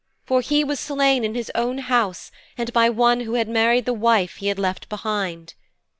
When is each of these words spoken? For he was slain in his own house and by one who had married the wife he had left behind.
For 0.25 0.41
he 0.41 0.63
was 0.63 0.79
slain 0.79 1.23
in 1.23 1.35
his 1.35 1.51
own 1.53 1.77
house 1.77 2.31
and 2.57 2.73
by 2.73 2.89
one 2.89 3.19
who 3.19 3.35
had 3.35 3.47
married 3.47 3.85
the 3.85 3.93
wife 3.93 4.37
he 4.37 4.47
had 4.47 4.57
left 4.57 4.89
behind. 4.89 5.53